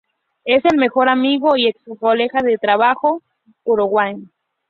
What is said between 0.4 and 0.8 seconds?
Es el